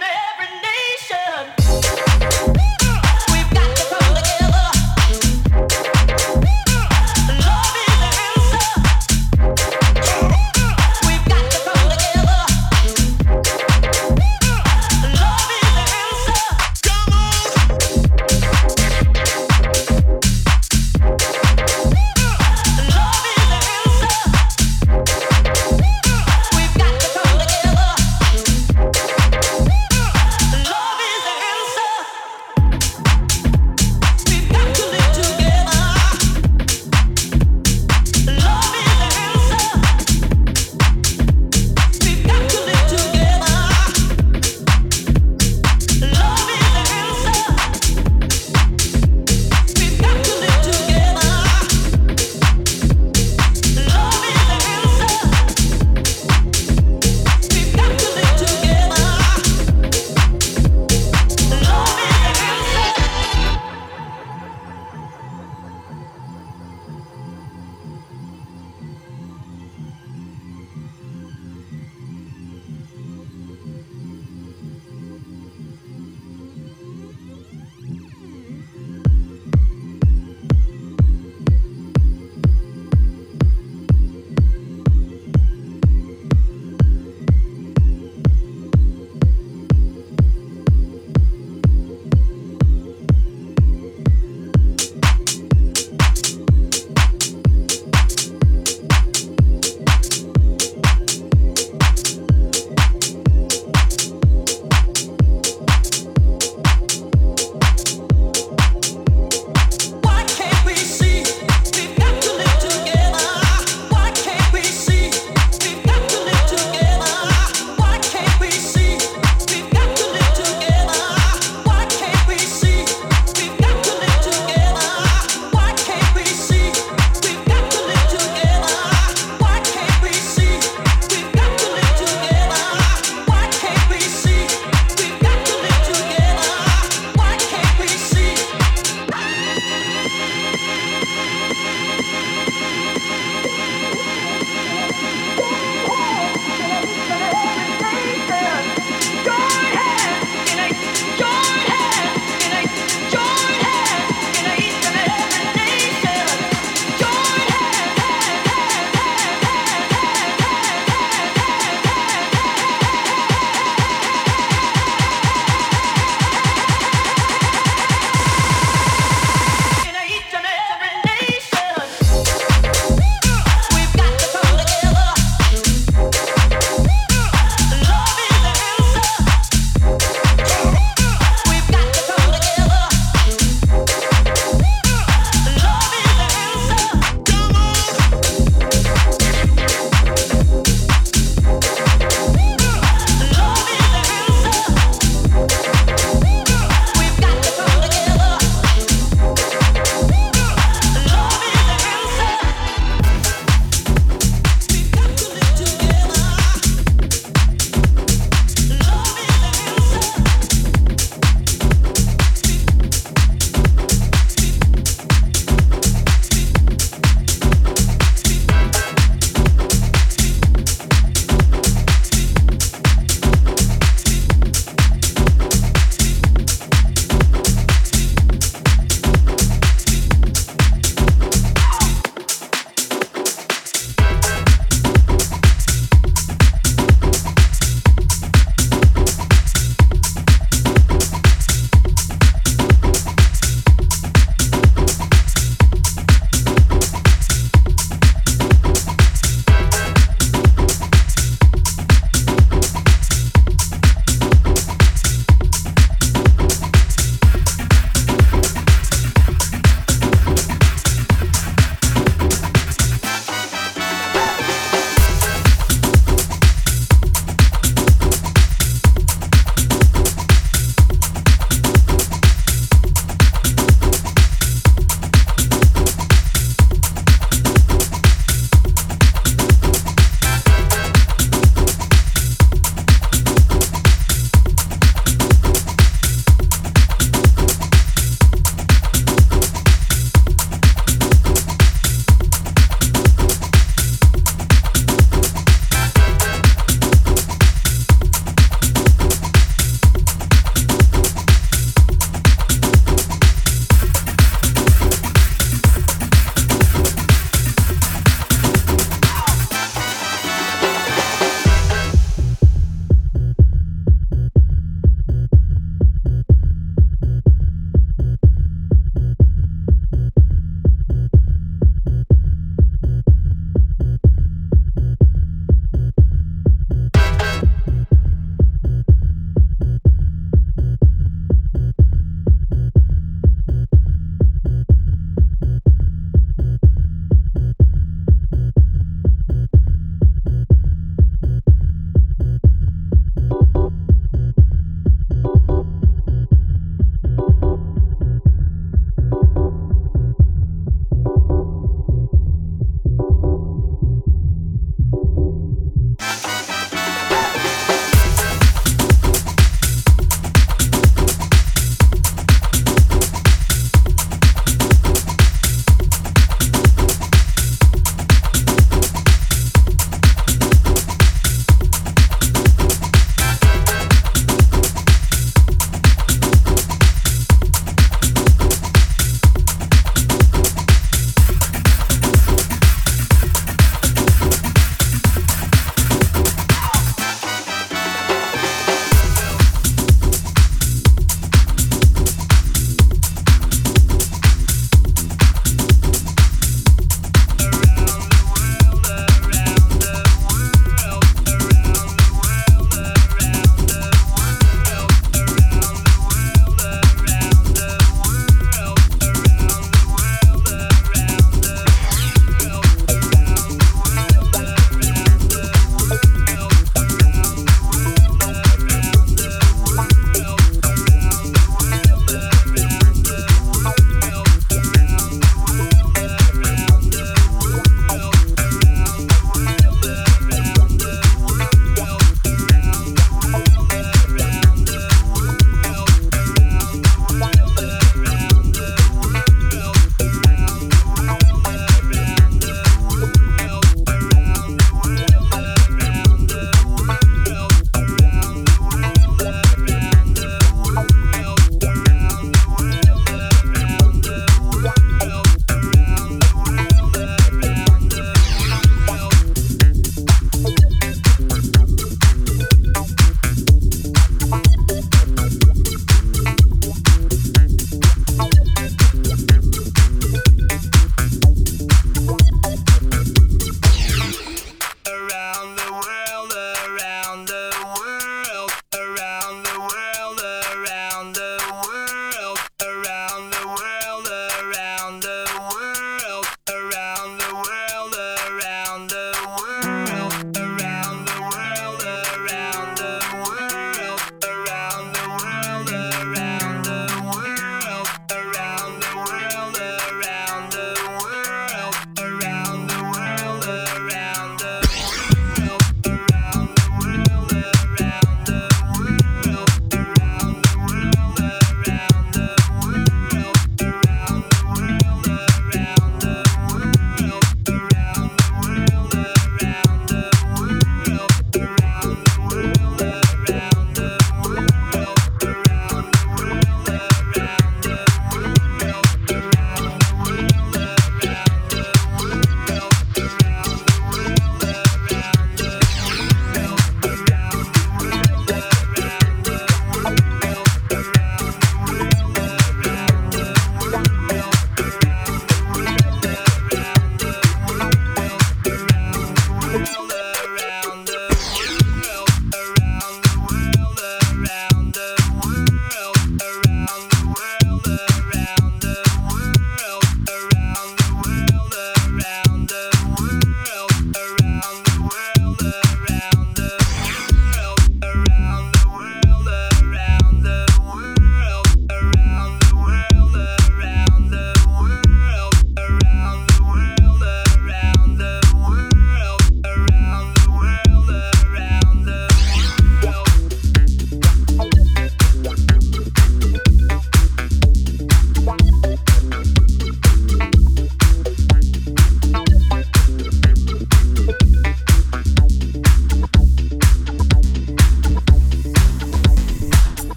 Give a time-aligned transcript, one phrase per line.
[0.00, 0.21] destiny.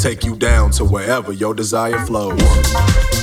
[0.00, 3.19] Take you down to wherever your desire flows.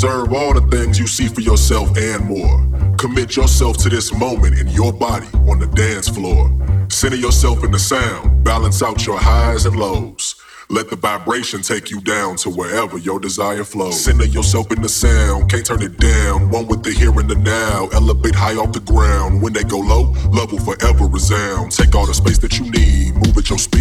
[0.00, 2.64] Deserve all the things you see for yourself and more.
[2.98, 6.52] Commit yourself to this moment in your body on the dance floor.
[6.88, 10.36] Center yourself in the sound, balance out your highs and lows.
[10.70, 14.04] Let the vibration take you down to wherever your desire flows.
[14.04, 16.48] Center yourself in the sound, can't turn it down.
[16.48, 17.88] One with the here and the now.
[17.92, 19.42] Elevate high off the ground.
[19.42, 21.72] When they go low, love will forever resound.
[21.72, 23.77] Take all the space that you need, move at your speed.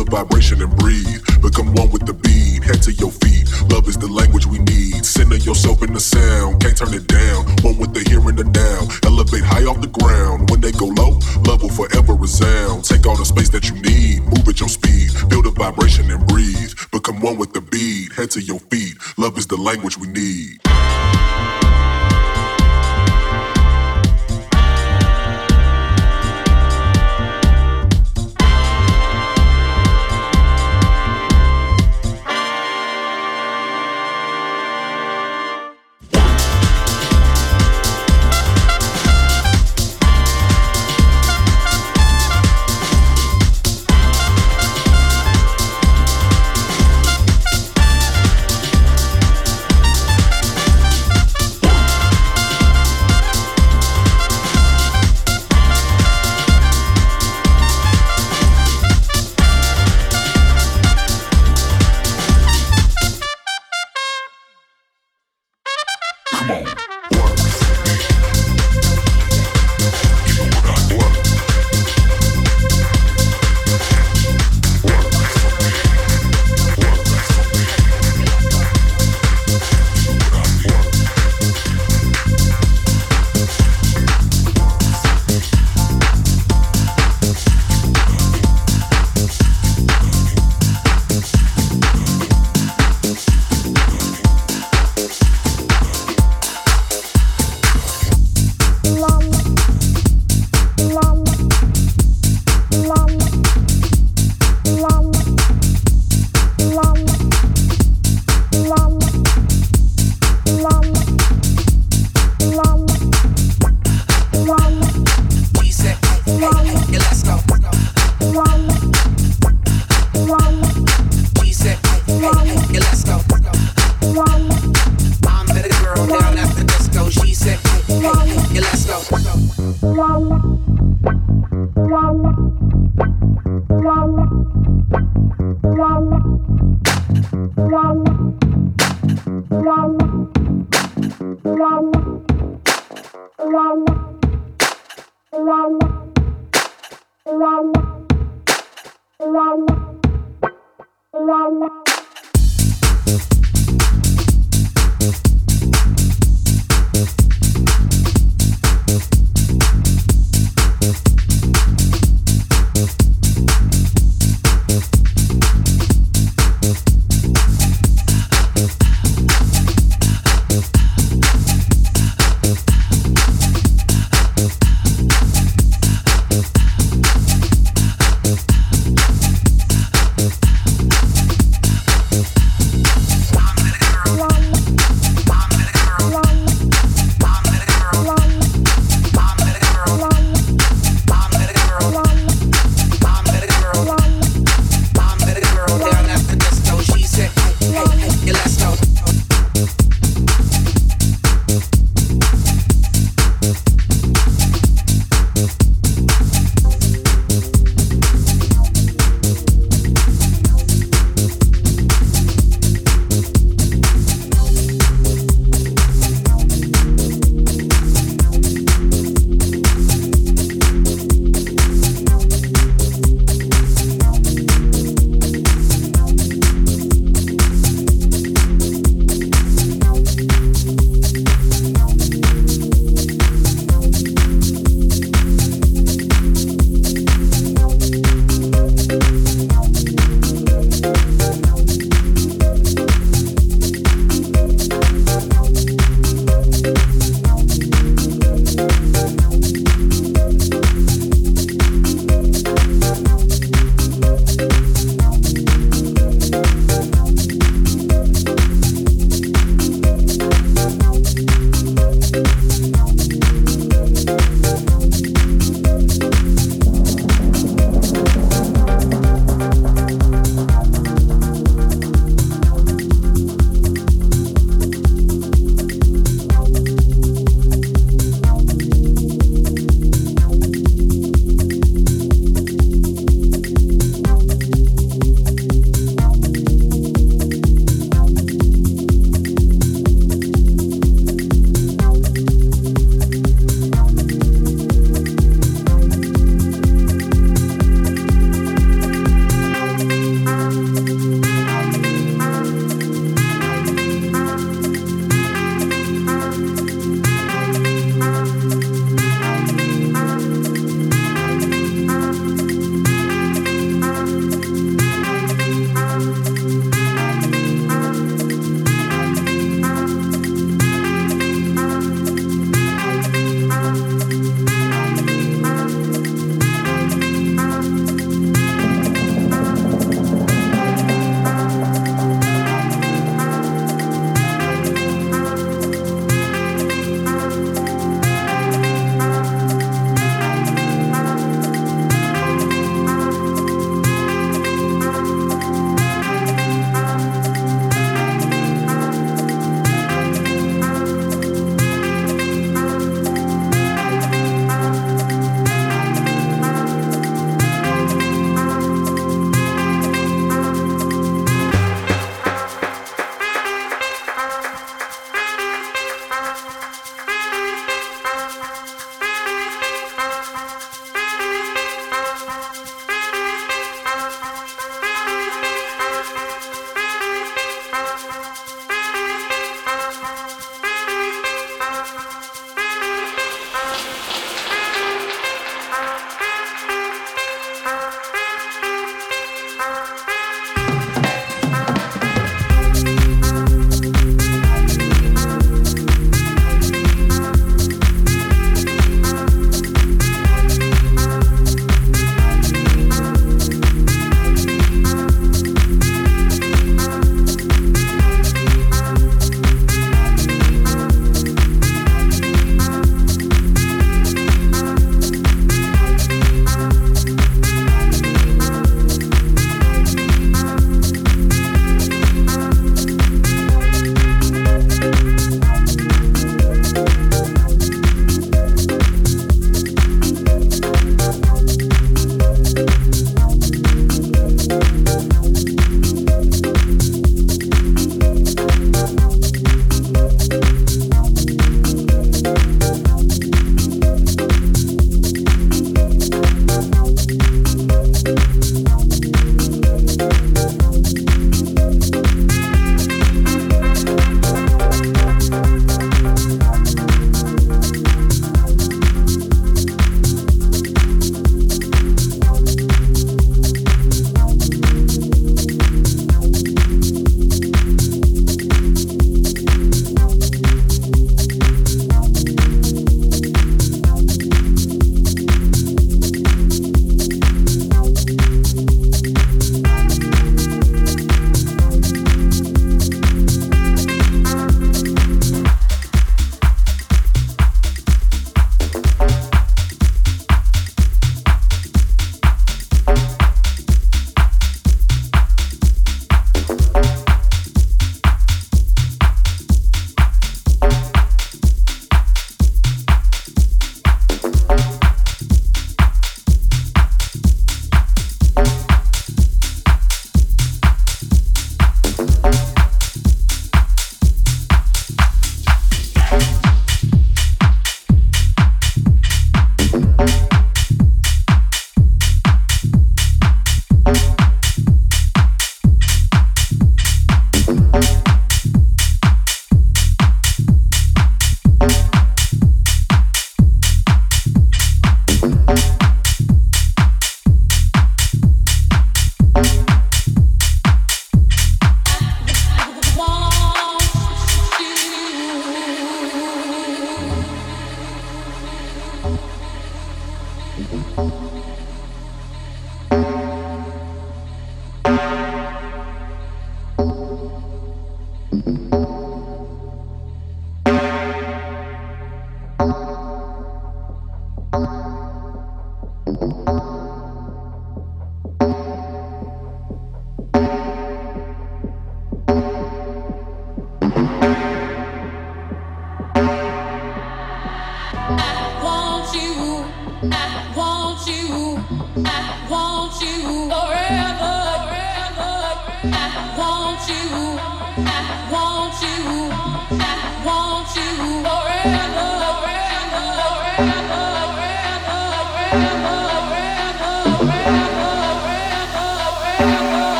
[0.00, 1.20] The vibration and breathe.
[1.42, 3.44] Become one with the beat, head to your feet.
[3.68, 5.04] Love is the language we need.
[5.04, 7.44] Center yourself in the sound, can't turn it down.
[7.60, 8.88] One with the here and the now.
[9.04, 10.48] Elevate high off the ground.
[10.48, 12.86] When they go low, love will forever resound.
[12.86, 15.12] Take all the space that you need, move at your speed.
[15.28, 16.72] Feel the vibration and breathe.
[16.92, 18.96] Become one with the beat, head to your feet.
[19.18, 20.64] Love is the language we need.